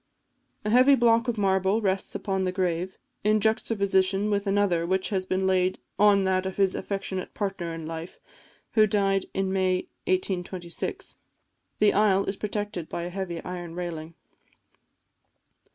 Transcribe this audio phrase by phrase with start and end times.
[0.65, 5.27] A heavy block of marble rests upon the grave, in juxtaposition with another which has
[5.27, 8.19] been laid on that of his affectionate partner in life,
[8.71, 11.17] who died in May 1826.
[11.77, 14.15] The aisle is protected by a heavy iron railing.